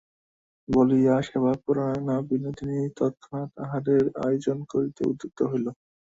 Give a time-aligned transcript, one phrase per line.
[0.69, 5.65] বলিয়া সেবাপরায়ণা বিনোদিনী তৎক্ষণাৎ আহারের আয়োজন করিতে উদ্যত হইল।